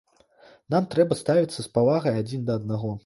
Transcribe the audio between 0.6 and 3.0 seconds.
Нам трэба ставіцца з павагай адзін да аднаго.